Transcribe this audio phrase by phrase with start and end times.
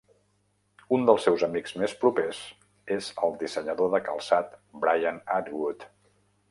[0.97, 2.39] Un dels seus amics més propers
[2.97, 5.89] és el dissenyador de calçat Brian Atwood.